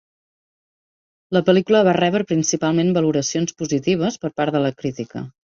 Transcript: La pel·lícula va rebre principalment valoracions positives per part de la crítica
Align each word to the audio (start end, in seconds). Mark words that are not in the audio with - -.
La 1.37 1.41
pel·lícula 1.49 1.83
va 1.89 1.93
rebre 1.99 2.27
principalment 2.31 2.91
valoracions 2.97 3.57
positives 3.63 4.21
per 4.25 4.35
part 4.41 4.57
de 4.59 4.67
la 4.69 4.77
crítica 4.83 5.25